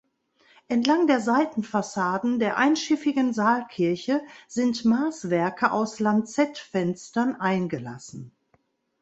[0.67, 8.31] Entlang der Seitenfassaden der einschiffigen Saalkirche sind Maßwerke aus Lanzettfenstern eingelassen.